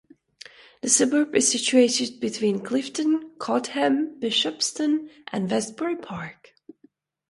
The 0.81 0.89
suburb 0.89 1.35
is 1.35 1.51
situated 1.51 2.19
between 2.19 2.61
Clifton, 2.63 3.33
Cotham, 3.37 4.19
Bishopston 4.19 5.09
and 5.31 5.51
Westbury 5.51 5.95
Park. 5.97 6.55